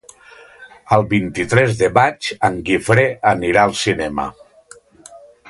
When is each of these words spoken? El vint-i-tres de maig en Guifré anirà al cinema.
El 0.95 1.03
vint-i-tres 1.11 1.75
de 1.81 1.89
maig 1.99 2.31
en 2.49 2.57
Guifré 2.71 3.05
anirà 3.35 3.67
al 3.69 3.77
cinema. 3.83 4.27